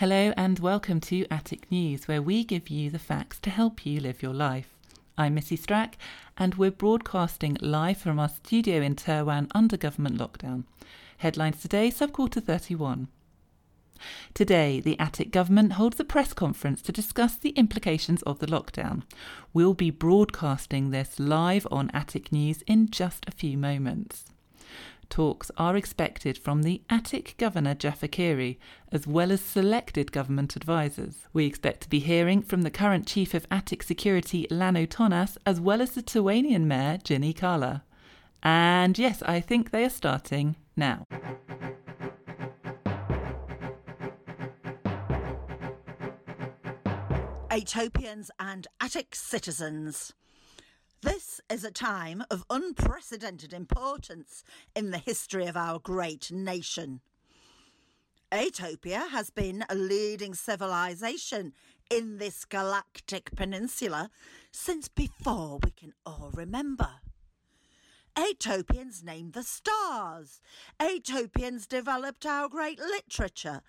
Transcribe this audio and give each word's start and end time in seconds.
Hello 0.00 0.32
and 0.36 0.60
welcome 0.60 1.00
to 1.00 1.26
Attic 1.28 1.72
News, 1.72 2.06
where 2.06 2.22
we 2.22 2.44
give 2.44 2.68
you 2.68 2.88
the 2.88 3.00
facts 3.00 3.40
to 3.40 3.50
help 3.50 3.84
you 3.84 3.98
live 3.98 4.22
your 4.22 4.32
life. 4.32 4.76
I'm 5.18 5.34
Missy 5.34 5.58
Strack, 5.58 5.94
and 6.38 6.54
we're 6.54 6.70
broadcasting 6.70 7.58
live 7.60 7.98
from 7.98 8.18
our 8.18 8.28
studio 8.28 8.80
in 8.80 8.94
Terwan 8.94 9.50
under 9.54 9.76
government 9.76 10.16
lockdown. 10.16 10.64
Headlines 11.18 11.60
today, 11.60 11.90
Subquarter 11.90 12.42
31. 12.42 13.08
Today, 14.32 14.78
the 14.78 14.98
Attic 15.00 15.32
government 15.32 15.72
holds 15.72 15.98
a 15.98 16.04
press 16.04 16.32
conference 16.32 16.80
to 16.82 16.92
discuss 16.92 17.36
the 17.36 17.50
implications 17.50 18.22
of 18.22 18.38
the 18.38 18.46
lockdown. 18.46 19.02
We'll 19.52 19.74
be 19.74 19.90
broadcasting 19.90 20.90
this 20.90 21.18
live 21.18 21.66
on 21.72 21.90
Attic 21.92 22.30
News 22.30 22.62
in 22.68 22.90
just 22.90 23.26
a 23.26 23.32
few 23.32 23.58
moments 23.58 24.26
talks 25.08 25.50
are 25.56 25.76
expected 25.76 26.38
from 26.38 26.62
the 26.62 26.82
Attic 26.90 27.34
Governor 27.38 27.74
Jaffa 27.74 28.08
Kiri, 28.08 28.58
as 28.92 29.06
well 29.06 29.32
as 29.32 29.40
selected 29.40 30.12
government 30.12 30.56
advisers. 30.56 31.26
We 31.32 31.46
expect 31.46 31.82
to 31.82 31.88
be 31.88 31.98
hearing 31.98 32.42
from 32.42 32.62
the 32.62 32.70
current 32.70 33.06
Chief 33.06 33.34
of 33.34 33.46
Attic 33.50 33.82
Security 33.82 34.46
Lano 34.50 34.86
Tonas, 34.86 35.36
as 35.46 35.60
well 35.60 35.80
as 35.80 35.92
the 35.92 36.02
Terwanian 36.02 36.64
Mayor 36.64 36.98
Ginny 37.02 37.32
Kala. 37.32 37.84
And 38.42 38.98
yes, 38.98 39.22
I 39.22 39.40
think 39.40 39.70
they 39.70 39.84
are 39.84 39.90
starting 39.90 40.56
now. 40.76 41.04
Atopians 47.50 48.28
and 48.38 48.68
Attic 48.80 49.14
citizens. 49.14 50.12
This 51.00 51.40
is 51.48 51.62
a 51.62 51.70
time 51.70 52.24
of 52.28 52.44
unprecedented 52.50 53.52
importance 53.52 54.42
in 54.74 54.90
the 54.90 54.98
history 54.98 55.46
of 55.46 55.56
our 55.56 55.78
great 55.78 56.32
nation. 56.32 57.02
Atopia 58.32 59.08
has 59.10 59.30
been 59.30 59.64
a 59.70 59.76
leading 59.76 60.34
civilization 60.34 61.52
in 61.88 62.18
this 62.18 62.44
galactic 62.44 63.30
peninsula 63.36 64.10
since 64.50 64.88
before 64.88 65.60
we 65.62 65.70
can 65.70 65.94
all 66.04 66.32
remember. 66.34 66.90
Atopians 68.18 69.04
named 69.04 69.34
the 69.34 69.44
stars. 69.44 70.40
Atopians 70.80 71.68
developed 71.68 72.26
our 72.26 72.48
great 72.48 72.80
literature. 72.80 73.62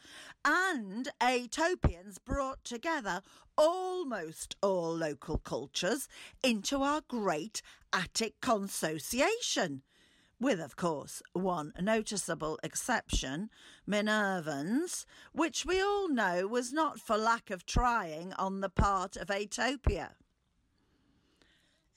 And 0.43 1.07
Atopians 1.21 2.17
brought 2.25 2.63
together 2.63 3.21
almost 3.55 4.55
all 4.63 4.91
local 4.91 5.37
cultures 5.37 6.07
into 6.41 6.81
our 6.81 7.01
great 7.07 7.61
Attic 7.93 8.41
consociation. 8.41 9.83
With, 10.39 10.59
of 10.59 10.75
course, 10.75 11.21
one 11.33 11.71
noticeable 11.79 12.57
exception, 12.63 13.51
Minervans, 13.87 15.05
which 15.31 15.63
we 15.63 15.79
all 15.79 16.09
know 16.09 16.47
was 16.47 16.73
not 16.73 16.99
for 16.99 17.17
lack 17.17 17.51
of 17.51 17.67
trying 17.67 18.33
on 18.33 18.61
the 18.61 18.69
part 18.69 19.15
of 19.15 19.27
Atopia. 19.27 20.13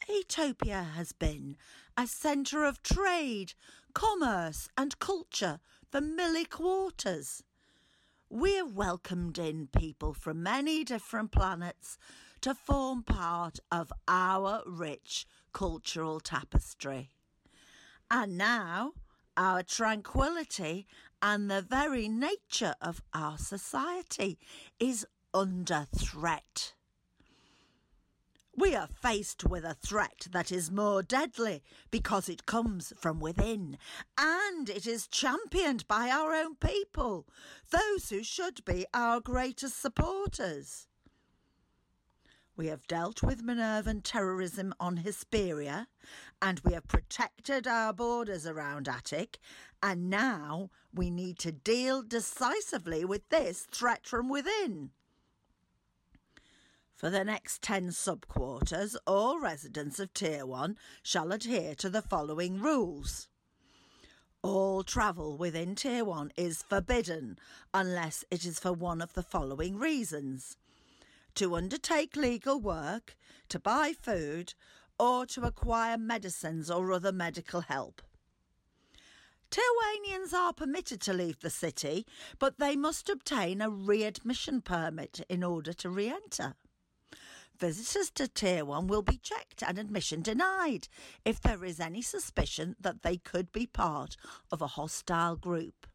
Atopia 0.09 0.95
has 0.95 1.13
been 1.13 1.57
a 1.97 2.07
centre 2.07 2.65
of 2.65 2.83
trade, 2.83 3.55
commerce, 3.95 4.69
and 4.77 4.99
culture 4.99 5.61
for 5.91 6.01
many 6.01 6.45
quarters. 6.45 7.45
We 8.29 8.55
have 8.55 8.73
welcomed 8.73 9.39
in 9.39 9.69
people 9.69 10.15
from 10.15 10.43
many 10.43 10.85
different 10.85 11.31
planets 11.31 11.99
to 12.41 12.55
form 12.55 13.03
part 13.05 13.61
of 13.71 13.93
our 14.09 14.63
rich 14.67 15.27
cultural 15.53 16.19
tapestry. 16.19 17.11
And 18.11 18.37
now, 18.37 18.93
our 19.37 19.63
tranquility 19.63 20.87
and 21.21 21.51
the 21.51 21.63
very 21.63 22.09
nature 22.09 22.75
of 22.81 23.03
our 23.15 23.39
society 23.39 24.39
is 24.81 25.07
under 25.33 25.87
threat. 25.95 26.75
We 28.55 28.75
are 28.75 28.89
faced 29.01 29.45
with 29.45 29.65
a 29.65 29.75
threat 29.75 30.27
that 30.31 30.53
is 30.53 30.71
more 30.71 31.03
deadly 31.03 31.63
because 31.91 32.29
it 32.29 32.45
comes 32.45 32.93
from 32.99 33.19
within 33.19 33.79
and 34.19 34.69
it 34.69 34.87
is 34.87 35.09
championed 35.09 35.89
by 35.89 36.11
our 36.11 36.35
own 36.35 36.57
people, 36.57 37.27
those 37.71 38.11
who 38.11 38.23
should 38.23 38.63
be 38.67 38.85
our 38.93 39.21
greatest 39.21 39.81
supporters. 39.81 40.87
We 42.55 42.67
have 42.67 42.87
dealt 42.87 43.23
with 43.23 43.43
Minervan 43.43 44.03
terrorism 44.05 44.75
on 44.79 44.99
Hesperia 44.99 45.89
and 46.43 46.61
we 46.61 46.75
have 46.75 46.87
protected 46.87 47.67
our 47.67 47.95
borders 47.95 48.47
around 48.47 48.87
Attic, 48.87 49.39
and 49.83 50.11
now 50.11 50.69
we 50.93 51.11
need 51.11 51.39
to 51.39 51.53
deal 51.53 52.03
decisively 52.03 53.03
with 53.07 53.27
this 53.31 53.67
threat 53.73 54.07
from 54.07 54.29
within. 54.29 54.91
For 57.03 57.11
the 57.11 57.25
next 57.25 57.63
10 57.63 57.89
subquarters, 57.89 58.95
all 59.09 59.41
residents 59.41 59.99
of 59.99 60.15
Terwan 60.15 60.77
shall 61.03 61.33
adhere 61.33 61.75
to 61.75 61.91
the 61.91 62.01
following 62.01 62.61
rules. 62.61 63.27
All 64.41 64.85
travel 64.85 65.37
within 65.37 65.75
Terwan 65.75 66.31
is 66.37 66.63
forbidden 66.63 67.41
unless 67.75 68.25
it 68.31 68.45
is 68.45 68.61
for 68.61 68.73
one 68.73 69.03
of 69.03 69.15
the 69.15 69.23
following 69.25 69.81
reasons 69.81 70.57
to 71.35 71.57
undertake 71.57 72.15
legal 72.15 72.61
work, 72.61 73.17
to 73.49 73.59
buy 73.59 73.95
food, 74.01 74.55
or 74.97 75.27
to 75.27 75.43
acquire 75.43 75.99
medicines 75.99 76.71
or 76.71 76.93
other 76.93 77.11
medical 77.11 77.63
help. 77.63 78.01
Terwanians 79.51 80.33
are 80.33 80.53
permitted 80.53 81.01
to 81.01 81.13
leave 81.13 81.41
the 81.41 81.51
city, 81.51 82.07
but 82.39 82.61
they 82.61 82.77
must 82.77 83.09
obtain 83.09 83.61
a 83.61 83.69
readmission 83.69 84.61
permit 84.61 85.27
in 85.29 85.43
order 85.43 85.73
to 85.73 85.91
re 85.91 86.07
enter. 86.07 86.55
Visitors 87.59 88.11
to 88.11 88.25
Terwan 88.25 88.87
will 88.89 89.03
be 89.03 89.19
checked 89.19 89.63
and 89.63 89.79
admission 89.79 90.23
denied 90.23 90.89
if 91.25 91.41
there 91.41 91.65
is 91.65 91.79
any 91.79 92.03
suspicion 92.03 92.75
that 92.81 93.03
they 93.03 93.17
could 93.17 93.53
be 93.53 93.67
part 93.67 94.17
of 94.51 94.61
a 94.61 94.67
hostile 94.69 95.37
group. 95.37 95.87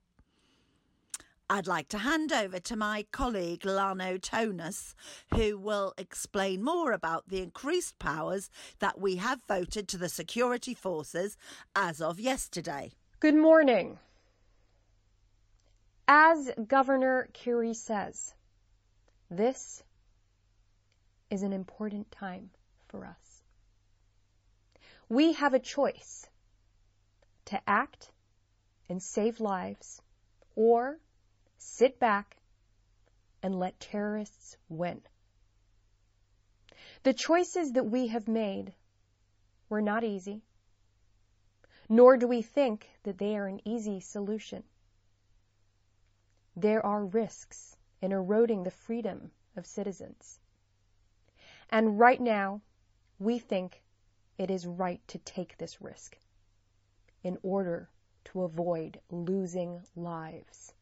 I'd 1.49 1.67
like 1.67 1.87
to 1.89 1.99
hand 1.99 2.33
over 2.33 2.59
to 2.59 2.75
my 2.75 3.05
colleague 3.11 3.61
Lano 3.61 4.19
Tonas, 4.19 4.93
who 5.33 5.57
will 5.57 5.93
explain 5.97 6.61
more 6.61 6.91
about 6.91 7.29
the 7.29 7.41
increased 7.41 7.99
powers 7.99 8.49
that 8.79 8.99
we 8.99 9.15
have 9.15 9.41
voted 9.47 9.87
to 9.87 9.97
the 9.97 10.09
security 10.09 10.73
forces 10.73 11.37
as 11.73 12.01
of 12.01 12.19
yesterday. 12.19 12.91
Good 13.21 13.35
morning. 13.35 13.97
As 16.09 16.51
Governor 16.67 17.29
Kiri 17.31 17.73
says, 17.73 18.33
this 19.29 19.83
is 21.29 21.43
an 21.43 21.53
important 21.53 22.11
time 22.11 22.49
for 22.87 23.05
us. 23.05 23.43
We 25.09 25.33
have 25.33 25.53
a 25.53 25.59
choice 25.59 26.27
to 27.45 27.61
act 27.67 28.11
and 28.89 29.01
save 29.01 29.39
lives 29.39 30.01
or 30.55 30.97
sit 31.57 31.99
back 31.99 32.37
and 33.43 33.57
let 33.59 33.79
terrorists 33.79 34.57
win. 34.69 35.01
The 37.03 37.13
choices 37.13 37.73
that 37.73 37.85
we 37.85 38.07
have 38.07 38.27
made 38.27 38.73
were 39.69 39.81
not 39.81 40.03
easy, 40.03 40.41
nor 41.89 42.17
do 42.17 42.27
we 42.27 42.41
think 42.41 42.89
that 43.03 43.17
they 43.17 43.37
are 43.37 43.47
an 43.47 43.61
easy 43.65 43.99
solution. 43.99 44.63
There 46.55 46.85
are 46.85 47.05
risks 47.05 47.77
in 48.01 48.11
eroding 48.11 48.63
the 48.63 48.71
freedom 48.71 49.31
of 49.55 49.65
citizens. 49.65 50.39
And 51.69 51.99
right 51.99 52.19
now, 52.19 52.61
we 53.19 53.39
think 53.39 53.83
it 54.37 54.49
is 54.49 54.65
right 54.65 55.01
to 55.07 55.17
take 55.19 55.57
this 55.57 55.81
risk 55.81 56.17
in 57.23 57.37
order 57.43 57.89
to 58.25 58.43
avoid 58.43 58.99
losing 59.09 59.81
lives. 59.95 60.73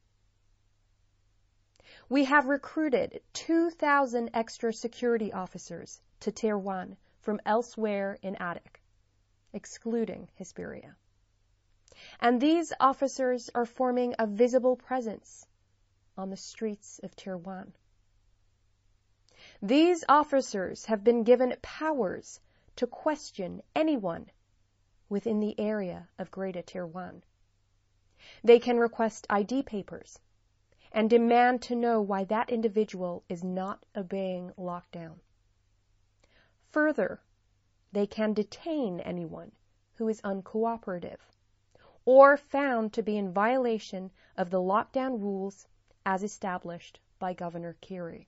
We 2.09 2.25
have 2.25 2.47
recruited 2.47 3.21
2,000 3.33 4.29
extra 4.33 4.73
security 4.73 5.31
officers 5.31 6.01
to 6.19 6.31
Terwan 6.31 6.97
from 7.19 7.39
elsewhere 7.45 8.17
in 8.21 8.35
Attic, 8.35 8.81
excluding 9.53 10.29
Hesperia. 10.35 10.95
And 12.19 12.41
these 12.41 12.73
officers 12.79 13.49
are 13.55 13.65
forming 13.65 14.15
a 14.19 14.27
visible 14.27 14.75
presence 14.75 15.47
on 16.17 16.29
the 16.29 16.37
streets 16.37 16.99
of 16.99 17.15
Terwan. 17.15 17.71
These 19.61 20.03
officers 20.09 20.83
have 20.87 21.01
been 21.01 21.23
given 21.23 21.55
powers 21.61 22.41
to 22.75 22.85
question 22.85 23.63
anyone 23.73 24.29
within 25.07 25.39
the 25.39 25.57
area 25.57 26.09
of 26.19 26.29
Greater 26.29 26.61
Terwan. 26.61 27.23
They 28.43 28.59
can 28.59 28.79
request 28.79 29.25
ID 29.29 29.63
papers 29.63 30.19
and 30.91 31.09
demand 31.09 31.61
to 31.61 31.75
know 31.75 32.01
why 32.01 32.25
that 32.25 32.49
individual 32.49 33.23
is 33.29 33.45
not 33.45 33.85
obeying 33.95 34.51
lockdown. 34.57 35.21
Further, 36.71 37.21
they 37.93 38.05
can 38.05 38.33
detain 38.33 38.99
anyone 38.99 39.53
who 39.93 40.09
is 40.09 40.19
uncooperative 40.21 41.21
or 42.03 42.35
found 42.35 42.91
to 42.91 43.01
be 43.01 43.15
in 43.15 43.31
violation 43.31 44.11
of 44.35 44.49
the 44.49 44.59
lockdown 44.59 45.21
rules 45.21 45.65
as 46.05 46.23
established 46.23 46.99
by 47.19 47.33
Governor 47.33 47.77
Kiri. 47.79 48.27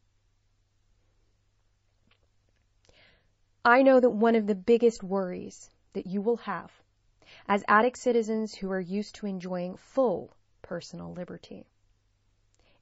I 3.70 3.82
know 3.82 4.00
that 4.00 4.12
one 4.12 4.36
of 4.36 4.48
the 4.48 4.56
biggest 4.56 5.04
worries 5.04 5.70
that 5.92 6.08
you 6.08 6.22
will 6.22 6.38
have 6.38 6.72
as 7.50 7.66
Attic 7.68 7.98
citizens 7.98 8.56
who 8.56 8.72
are 8.72 8.80
used 8.80 9.16
to 9.16 9.26
enjoying 9.26 9.76
full 9.76 10.32
personal 10.62 11.12
liberty 11.12 11.66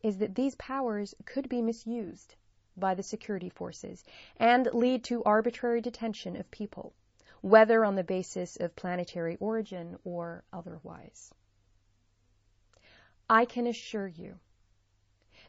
is 0.04 0.20
that 0.20 0.36
these 0.36 0.54
powers 0.54 1.16
could 1.26 1.50
be 1.50 1.64
misused 1.64 2.36
by 2.78 2.94
the 2.94 3.02
security 3.02 3.50
forces 3.50 4.04
and 4.38 4.68
lead 4.74 5.04
to 5.06 5.24
arbitrary 5.24 5.82
detention 5.82 6.36
of 6.36 6.52
people, 6.52 6.94
whether 7.42 7.84
on 7.84 7.96
the 7.96 8.04
basis 8.04 8.56
of 8.58 8.76
planetary 8.76 9.38
origin 9.38 9.98
or 10.04 10.44
otherwise. 10.54 11.34
I 13.28 13.46
can 13.46 13.66
assure 13.66 14.08
you 14.08 14.38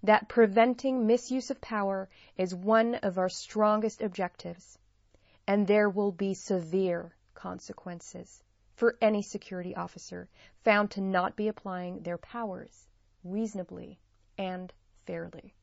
that 0.02 0.30
preventing 0.30 1.06
misuse 1.06 1.50
of 1.50 1.60
power 1.60 2.08
is 2.38 2.54
one 2.54 2.94
of 2.94 3.18
our 3.18 3.28
strongest 3.28 4.00
objectives, 4.00 4.78
and 5.46 5.66
there 5.66 5.88
will 5.88 6.12
be 6.12 6.34
severe 6.34 7.14
consequences 7.34 8.42
for 8.74 8.96
any 9.00 9.22
security 9.22 9.74
officer 9.74 10.28
found 10.64 10.90
to 10.90 11.00
not 11.00 11.36
be 11.36 11.48
applying 11.48 12.02
their 12.02 12.18
powers 12.18 12.88
reasonably 13.24 13.98
and 14.38 14.72
fairly. 15.06 15.54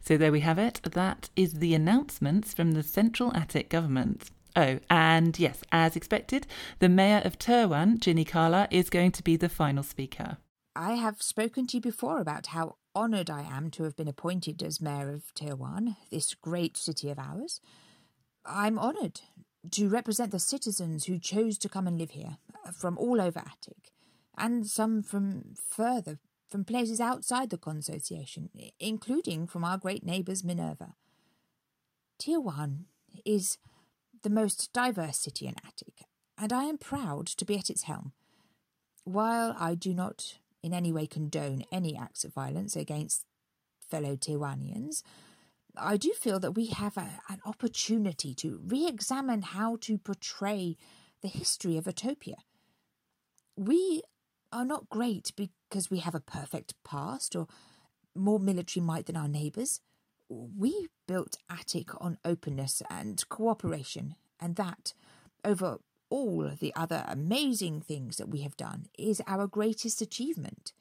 So 0.00 0.16
there 0.16 0.32
we 0.32 0.40
have 0.40 0.58
it. 0.58 0.80
That 0.82 1.28
is 1.36 1.54
the 1.54 1.74
announcements 1.74 2.54
from 2.54 2.72
the 2.72 2.82
Central 2.82 3.34
Attic 3.36 3.68
government. 3.68 4.30
Oh, 4.56 4.78
and 4.90 5.38
yes, 5.38 5.62
as 5.70 5.94
expected, 5.94 6.46
the 6.78 6.88
Mayor 6.88 7.20
of 7.24 7.38
Terwan, 7.38 7.98
Ginny 8.00 8.24
Kala, 8.24 8.66
is 8.70 8.90
going 8.90 9.12
to 9.12 9.22
be 9.22 9.36
the 9.36 9.48
final 9.48 9.82
speaker. 9.82 10.38
I 10.74 10.94
have 10.94 11.20
spoken 11.20 11.66
to 11.68 11.76
you 11.76 11.80
before 11.80 12.20
about 12.20 12.46
how 12.48 12.76
honoured 12.96 13.30
I 13.30 13.42
am 13.42 13.70
to 13.72 13.84
have 13.84 13.94
been 13.94 14.08
appointed 14.08 14.62
as 14.62 14.80
Mayor 14.80 15.12
of 15.12 15.34
Terwan, 15.34 15.96
this 16.10 16.34
great 16.34 16.76
city 16.76 17.10
of 17.10 17.18
ours. 17.18 17.60
I'm 18.48 18.78
honoured 18.78 19.20
to 19.72 19.88
represent 19.88 20.30
the 20.30 20.38
citizens 20.38 21.04
who 21.04 21.18
chose 21.18 21.58
to 21.58 21.68
come 21.68 21.86
and 21.86 21.98
live 21.98 22.10
here 22.10 22.38
uh, 22.66 22.70
from 22.70 22.96
all 22.96 23.20
over 23.20 23.40
Attic, 23.40 23.92
and 24.36 24.66
some 24.66 25.02
from 25.02 25.54
further 25.68 26.18
from 26.48 26.64
places 26.64 27.00
outside 27.00 27.50
the 27.50 27.58
consociation, 27.58 28.48
including 28.80 29.46
from 29.46 29.64
our 29.64 29.76
great 29.76 30.04
neighbours 30.04 30.42
Minerva. 30.42 30.94
Terwan 32.18 32.84
is 33.24 33.58
the 34.22 34.30
most 34.30 34.72
diverse 34.72 35.18
city 35.18 35.46
in 35.46 35.54
Attic, 35.66 36.04
and 36.38 36.52
I 36.52 36.64
am 36.64 36.78
proud 36.78 37.26
to 37.26 37.44
be 37.44 37.58
at 37.58 37.68
its 37.68 37.82
helm. 37.82 38.12
While 39.04 39.54
I 39.58 39.74
do 39.74 39.92
not 39.92 40.38
in 40.62 40.72
any 40.72 40.92
way 40.92 41.06
condone 41.06 41.64
any 41.70 41.96
acts 41.96 42.24
of 42.24 42.32
violence 42.32 42.76
against 42.76 43.26
fellow 43.88 44.16
Terwanians, 44.16 45.02
I 45.80 45.96
do 45.96 46.12
feel 46.12 46.40
that 46.40 46.52
we 46.52 46.66
have 46.66 46.96
a, 46.96 47.20
an 47.28 47.40
opportunity 47.44 48.34
to 48.34 48.60
re 48.66 48.86
examine 48.86 49.42
how 49.42 49.76
to 49.82 49.98
portray 49.98 50.76
the 51.22 51.28
history 51.28 51.76
of 51.76 51.84
Atopia. 51.84 52.36
We 53.56 54.02
are 54.52 54.64
not 54.64 54.88
great 54.88 55.32
because 55.36 55.90
we 55.90 55.98
have 55.98 56.14
a 56.14 56.20
perfect 56.20 56.74
past 56.84 57.34
or 57.36 57.46
more 58.14 58.38
military 58.38 58.84
might 58.84 59.06
than 59.06 59.16
our 59.16 59.28
neighbours. 59.28 59.80
We 60.28 60.88
built 61.06 61.38
Attic 61.50 61.90
on 62.00 62.18
openness 62.24 62.82
and 62.90 63.26
cooperation, 63.28 64.14
and 64.40 64.56
that, 64.56 64.92
over 65.44 65.78
all 66.10 66.50
the 66.58 66.74
other 66.74 67.04
amazing 67.06 67.80
things 67.80 68.16
that 68.16 68.28
we 68.28 68.42
have 68.42 68.56
done, 68.56 68.86
is 68.98 69.22
our 69.26 69.46
greatest 69.46 70.00
achievement. 70.00 70.72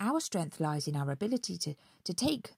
Our 0.00 0.20
strength 0.20 0.60
lies 0.60 0.88
in 0.88 0.96
our 0.96 1.10
ability 1.10 1.58
to, 1.58 1.74
to 2.04 2.14
take 2.14 2.52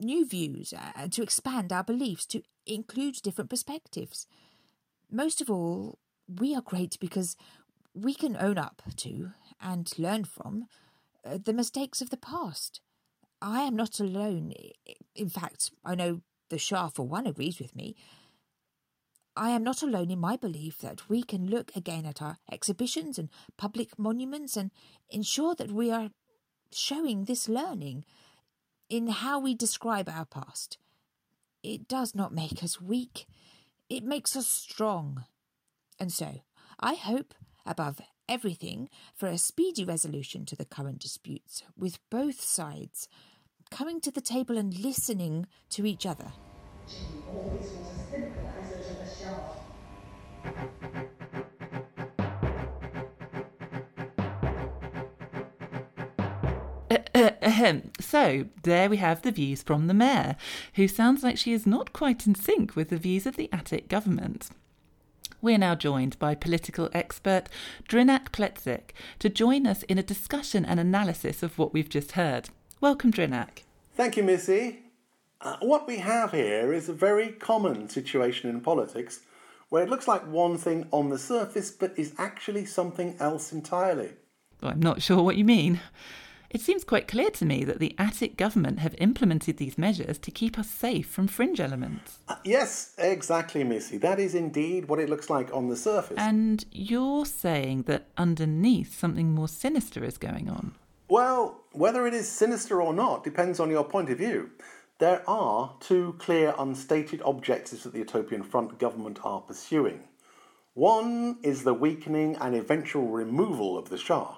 new 0.00 0.26
views 0.26 0.74
and 0.94 1.12
to 1.12 1.22
expand 1.22 1.72
our 1.72 1.84
beliefs 1.84 2.26
to 2.26 2.42
include 2.66 3.22
different 3.22 3.50
perspectives. 3.50 4.26
Most 5.10 5.40
of 5.40 5.50
all, 5.50 5.98
we 6.28 6.54
are 6.54 6.62
great 6.62 6.98
because 7.00 7.36
we 7.94 8.14
can 8.14 8.36
own 8.36 8.58
up 8.58 8.82
to 8.96 9.30
and 9.60 9.90
learn 9.98 10.24
from 10.24 10.66
uh, 11.24 11.38
the 11.42 11.52
mistakes 11.52 12.00
of 12.00 12.10
the 12.10 12.16
past. 12.16 12.80
I 13.40 13.62
am 13.62 13.76
not 13.76 14.00
alone. 14.00 14.52
In 15.14 15.28
fact, 15.28 15.70
I 15.84 15.94
know 15.94 16.20
the 16.50 16.58
Shah, 16.58 16.88
for 16.88 17.06
one, 17.06 17.26
agrees 17.26 17.58
with 17.58 17.74
me. 17.74 17.96
I 19.36 19.50
am 19.50 19.62
not 19.62 19.82
alone 19.82 20.10
in 20.10 20.18
my 20.18 20.36
belief 20.36 20.78
that 20.78 21.08
we 21.10 21.22
can 21.22 21.46
look 21.46 21.70
again 21.76 22.06
at 22.06 22.22
our 22.22 22.38
exhibitions 22.50 23.18
and 23.18 23.28
public 23.58 23.98
monuments 23.98 24.56
and 24.56 24.70
ensure 25.10 25.54
that 25.56 25.70
we 25.70 25.90
are 25.90 26.10
showing 26.72 27.24
this 27.24 27.48
learning 27.48 28.04
in 28.88 29.08
how 29.08 29.38
we 29.38 29.54
describe 29.54 30.08
our 30.08 30.24
past. 30.24 30.78
It 31.62 31.88
does 31.88 32.14
not 32.14 32.34
make 32.34 32.62
us 32.62 32.80
weak, 32.80 33.26
it 33.88 34.04
makes 34.04 34.36
us 34.36 34.46
strong. 34.46 35.24
And 35.98 36.12
so, 36.12 36.40
I 36.78 36.94
hope, 36.94 37.34
above 37.64 38.00
everything, 38.28 38.88
for 39.14 39.28
a 39.28 39.38
speedy 39.38 39.84
resolution 39.84 40.44
to 40.46 40.56
the 40.56 40.64
current 40.64 40.98
disputes, 40.98 41.62
with 41.76 41.98
both 42.10 42.40
sides 42.40 43.08
coming 43.70 44.00
to 44.00 44.10
the 44.10 44.20
table 44.20 44.58
and 44.58 44.78
listening 44.78 45.46
to 45.70 45.86
each 45.86 46.06
other. 46.06 46.32
so, 58.00 58.46
there 58.62 58.88
we 58.88 58.96
have 58.98 59.22
the 59.22 59.32
views 59.32 59.62
from 59.62 59.86
the 59.86 59.94
mayor, 59.94 60.36
who 60.74 60.86
sounds 60.86 61.22
like 61.22 61.36
she 61.36 61.52
is 61.52 61.66
not 61.66 61.92
quite 61.92 62.26
in 62.26 62.34
sync 62.34 62.76
with 62.76 62.90
the 62.90 62.96
views 62.96 63.26
of 63.26 63.36
the 63.36 63.48
Attic 63.52 63.88
government. 63.88 64.50
We 65.42 65.54
are 65.54 65.58
now 65.58 65.74
joined 65.74 66.18
by 66.18 66.34
political 66.34 66.88
expert 66.92 67.48
Drinak 67.88 68.30
Pletzik 68.30 68.90
to 69.18 69.28
join 69.28 69.66
us 69.66 69.82
in 69.84 69.98
a 69.98 70.02
discussion 70.02 70.64
and 70.64 70.80
analysis 70.80 71.42
of 71.42 71.58
what 71.58 71.72
we've 71.72 71.88
just 71.88 72.12
heard. 72.12 72.48
Welcome, 72.80 73.12
Drinak. 73.12 73.62
Thank 73.94 74.16
you, 74.16 74.22
Missy. 74.22 74.80
Uh, 75.40 75.56
what 75.60 75.86
we 75.86 75.98
have 75.98 76.32
here 76.32 76.72
is 76.72 76.88
a 76.88 76.94
very 76.94 77.28
common 77.28 77.88
situation 77.88 78.48
in 78.48 78.60
politics 78.60 79.20
where 79.68 79.82
it 79.82 79.90
looks 79.90 80.08
like 80.08 80.26
one 80.26 80.56
thing 80.56 80.86
on 80.90 81.10
the 81.10 81.18
surface 81.18 81.70
but 81.70 81.98
is 81.98 82.14
actually 82.18 82.64
something 82.64 83.16
else 83.20 83.52
entirely. 83.52 84.10
Well, 84.62 84.72
I'm 84.72 84.80
not 84.80 85.02
sure 85.02 85.22
what 85.22 85.36
you 85.36 85.44
mean. 85.44 85.80
It 86.50 86.60
seems 86.60 86.84
quite 86.84 87.08
clear 87.08 87.30
to 87.30 87.44
me 87.44 87.64
that 87.64 87.80
the 87.80 87.94
Attic 87.98 88.36
government 88.36 88.78
have 88.78 88.94
implemented 88.98 89.56
these 89.56 89.76
measures 89.76 90.18
to 90.18 90.30
keep 90.30 90.58
us 90.58 90.70
safe 90.70 91.08
from 91.08 91.26
fringe 91.26 91.60
elements. 91.60 92.18
Uh, 92.28 92.36
yes, 92.44 92.94
exactly, 92.98 93.64
Missy. 93.64 93.98
That 93.98 94.20
is 94.20 94.34
indeed 94.34 94.88
what 94.88 95.00
it 95.00 95.08
looks 95.08 95.28
like 95.28 95.52
on 95.52 95.68
the 95.68 95.76
surface. 95.76 96.16
And 96.18 96.64
you're 96.70 97.26
saying 97.26 97.82
that 97.82 98.08
underneath 98.16 98.98
something 98.98 99.32
more 99.32 99.48
sinister 99.48 100.04
is 100.04 100.18
going 100.18 100.48
on? 100.48 100.74
Well, 101.08 101.64
whether 101.72 102.06
it 102.06 102.14
is 102.14 102.28
sinister 102.28 102.82
or 102.82 102.92
not 102.92 103.22
depends 103.22 103.60
on 103.60 103.70
your 103.70 103.84
point 103.84 104.10
of 104.10 104.18
view. 104.18 104.50
There 104.98 105.22
are 105.28 105.74
two 105.78 106.14
clear 106.18 106.54
unstated 106.58 107.20
objectives 107.24 107.82
that 107.82 107.92
the 107.92 108.02
Atopian 108.02 108.44
Front 108.44 108.78
government 108.78 109.20
are 109.24 109.42
pursuing. 109.42 110.08
One 110.72 111.38
is 111.42 111.64
the 111.64 111.74
weakening 111.74 112.36
and 112.36 112.54
eventual 112.54 113.08
removal 113.08 113.76
of 113.76 113.88
the 113.88 113.98
Shah. 113.98 114.36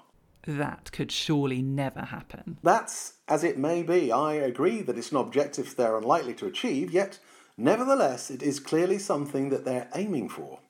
That 0.49 0.90
could 0.93 1.12
surely 1.12 1.61
never 1.61 2.00
happen. 2.00 2.57
That's 2.62 3.19
as 3.28 3.45
it 3.45 3.59
may 3.59 3.83
be. 3.83 4.11
I 4.11 4.33
agree 4.33 4.81
that 4.81 4.97
it's 4.97 5.11
an 5.11 5.19
objective 5.19 5.76
they're 5.76 5.99
unlikely 5.99 6.33
to 6.37 6.47
achieve, 6.47 6.90
yet, 6.90 7.19
nevertheless, 7.59 8.31
it 8.31 8.43
is 8.43 8.59
clearly 8.59 8.99
something 8.99 9.50
that 9.50 9.67
they're 9.67 9.90
aiming 9.95 10.31
for. 10.31 10.61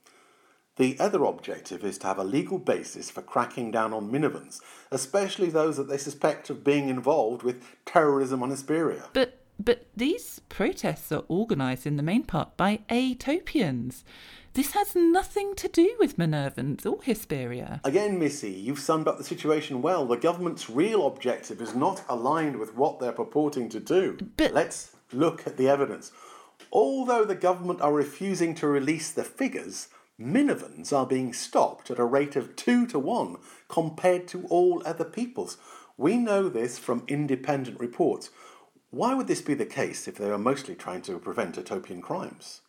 The 0.79 0.99
other 0.99 1.23
objective 1.23 1.85
is 1.85 1.97
to 1.99 2.09
have 2.09 2.19
a 2.19 2.25
legal 2.25 2.59
basis 2.59 3.09
for 3.09 3.23
cracking 3.23 3.71
down 3.71 3.93
on 3.93 4.11
Minervans, 4.11 4.61
especially 4.91 5.49
those 5.49 5.77
that 5.77 5.89
they 5.89 5.97
suspect 5.97 6.51
of 6.51 6.65
being 6.65 6.89
involved 6.89 7.45
with 7.45 7.63
terrorism 7.85 8.43
on 8.43 8.51
Hesperia. 8.51 9.05
But 9.13 9.39
but 9.61 9.87
these 9.97 10.41
protests 10.49 11.11
are 11.13 11.25
organised 11.31 11.87
in 11.87 11.97
the 11.97 12.03
main 12.03 12.25
part 12.25 12.57
by 12.57 12.81
Atopians. 12.89 14.03
This 14.55 14.73
has 14.73 14.97
nothing 14.97 15.55
to 15.57 15.69
do 15.69 15.95
with 15.99 16.17
Minervans 16.17 16.85
or 16.85 17.01
Hesperia. 17.03 17.81
Again, 17.85 18.19
Missy, 18.19 18.51
you've 18.51 18.81
summed 18.81 19.07
up 19.07 19.19
the 19.19 19.25
situation 19.25 19.83
well. 19.83 20.05
The 20.07 20.17
government's 20.17 20.69
real 20.69 21.07
objective 21.07 21.61
is 21.61 21.75
not 21.75 22.03
aligned 22.09 22.57
with 22.59 22.75
what 22.75 22.99
they're 22.99 23.13
purporting 23.13 23.69
to 23.71 23.81
do. 23.81 24.19
But 24.37 24.55
let's 24.55 24.97
look 25.13 25.47
at 25.47 25.57
the 25.57 25.69
evidence. 25.69 26.13
although 26.73 27.25
the 27.25 27.35
government 27.35 27.81
are 27.81 27.93
refusing 27.93 28.55
to 28.57 28.67
release 28.67 29.11
the 29.11 29.25
figures, 29.25 29.89
Minervans 30.21 30.93
are 30.93 31.07
being 31.07 31.33
stopped 31.33 31.91
at 31.91 31.99
a 31.99 32.05
rate 32.05 32.35
of 32.37 32.57
2 32.57 32.87
to 32.89 32.99
1 32.99 33.37
compared 33.69 34.27
to 34.29 34.47
all 34.49 34.83
other 34.85 35.05
peoples. 35.05 35.57
We 35.97 36.17
know 36.17 36.49
this 36.49 36.79
from 36.79 37.05
independent 37.07 37.79
reports. 37.79 38.31
Why 38.91 39.15
would 39.15 39.29
this 39.29 39.43
be 39.43 39.55
the 39.55 39.67
case 39.67 40.09
if 40.09 40.17
they 40.17 40.31
are 40.31 40.39
mostly 40.39 40.75
trying 40.75 41.03
to 41.03 41.19
prevent 41.19 41.57
Atopian 41.57 42.03
crimes? 42.03 42.63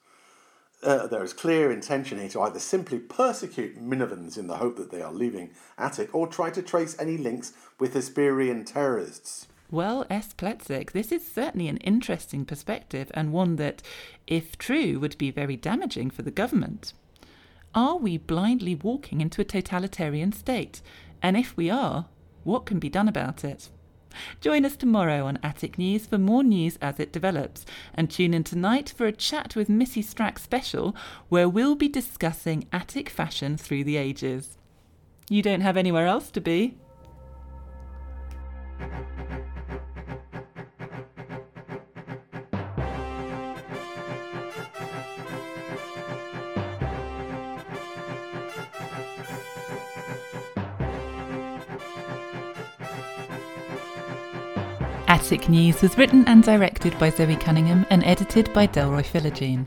Uh, 0.81 1.07
there 1.07 1.23
is 1.23 1.33
clear 1.33 1.71
intention 1.71 2.19
here 2.19 2.29
to 2.29 2.41
either 2.41 2.59
simply 2.59 2.99
persecute 2.99 3.81
Minervans 3.81 4.37
in 4.37 4.47
the 4.47 4.57
hope 4.57 4.77
that 4.77 4.91
they 4.91 5.01
are 5.01 5.11
leaving 5.11 5.51
Attic 5.77 6.15
or 6.15 6.25
try 6.25 6.49
to 6.51 6.61
trace 6.61 6.95
any 6.97 7.17
links 7.17 7.53
with 7.79 7.93
Hesperian 7.93 8.65
terrorists. 8.65 9.47
Well, 9.69 10.05
S. 10.09 10.33
Pletzek, 10.33 10.91
this 10.91 11.11
is 11.11 11.27
certainly 11.27 11.67
an 11.67 11.77
interesting 11.77 12.45
perspective 12.45 13.11
and 13.13 13.33
one 13.33 13.57
that, 13.57 13.83
if 14.25 14.57
true, 14.57 14.99
would 14.99 15.17
be 15.17 15.31
very 15.31 15.57
damaging 15.57 16.09
for 16.09 16.21
the 16.21 16.31
government. 16.31 16.93
Are 17.75 17.97
we 17.97 18.17
blindly 18.17 18.73
walking 18.73 19.21
into 19.21 19.41
a 19.41 19.45
totalitarian 19.45 20.31
state? 20.31 20.81
And 21.21 21.37
if 21.37 21.55
we 21.55 21.69
are, 21.69 22.07
what 22.43 22.65
can 22.65 22.79
be 22.79 22.89
done 22.89 23.07
about 23.07 23.43
it? 23.43 23.69
Join 24.41 24.65
us 24.65 24.75
tomorrow 24.75 25.25
on 25.25 25.39
Attic 25.43 25.77
News 25.77 26.05
for 26.05 26.17
more 26.17 26.43
news 26.43 26.77
as 26.81 26.99
it 26.99 27.11
develops, 27.11 27.65
and 27.93 28.09
tune 28.09 28.33
in 28.33 28.43
tonight 28.43 28.93
for 28.95 29.05
a 29.05 29.11
chat 29.11 29.55
with 29.55 29.69
Missy 29.69 30.03
Strack 30.03 30.39
special 30.39 30.95
where 31.29 31.49
we'll 31.49 31.75
be 31.75 31.87
discussing 31.87 32.67
Attic 32.71 33.09
fashion 33.09 33.57
through 33.57 33.83
the 33.83 33.97
ages. 33.97 34.57
You 35.29 35.41
don't 35.41 35.61
have 35.61 35.77
anywhere 35.77 36.07
else 36.07 36.31
to 36.31 36.41
be. 36.41 36.75
Attic 55.09 55.49
News 55.49 55.81
was 55.81 55.97
written 55.97 56.23
and 56.27 56.43
directed 56.43 56.97
by 56.99 57.09
Zoe 57.09 57.35
Cunningham 57.35 57.83
and 57.89 58.03
edited 58.03 58.53
by 58.53 58.67
Delroy 58.67 59.03
Philogene. 59.03 59.65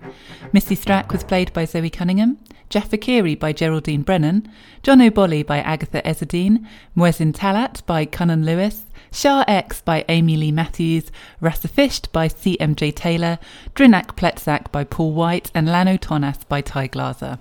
Missy 0.52 0.76
Strack 0.76 1.10
was 1.10 1.24
played 1.24 1.52
by 1.52 1.64
Zoe 1.64 1.90
Cunningham, 1.90 2.38
Jeff 2.70 2.90
Akiri 2.90 3.36
by 3.36 3.52
Geraldine 3.52 4.02
Brennan, 4.02 4.48
John 4.84 5.02
O'Bolly 5.02 5.42
by 5.42 5.58
Agatha 5.58 6.00
Ezzedine, 6.02 6.64
Muezzin 6.96 7.32
Talat 7.32 7.84
by 7.86 8.06
Cunnan 8.06 8.44
Lewis, 8.44 8.84
Shah 9.10 9.44
X 9.48 9.82
by 9.82 10.04
Amy 10.08 10.36
Lee 10.36 10.52
Matthews, 10.52 11.10
Rassafisht 11.42 12.12
by 12.12 12.28
CMJ 12.28 12.94
Taylor, 12.94 13.40
Drinak 13.74 14.14
Pletzak 14.14 14.70
by 14.70 14.84
Paul 14.84 15.12
White, 15.12 15.50
and 15.56 15.66
Lano 15.66 15.98
Tonas 15.98 16.46
by 16.48 16.60
Ty 16.60 16.86
Glaser. 16.86 17.40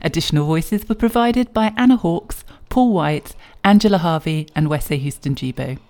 Additional 0.00 0.46
voices 0.46 0.88
were 0.88 0.94
provided 0.94 1.52
by 1.52 1.74
Anna 1.76 1.98
Hawkes, 1.98 2.42
Paul 2.70 2.94
White, 2.94 3.36
Angela 3.62 3.98
Harvey, 3.98 4.48
and 4.56 4.68
Wesse 4.68 4.98
Houston 4.98 5.34
Jibo. 5.34 5.76